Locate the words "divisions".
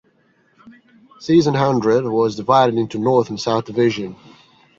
3.65-4.15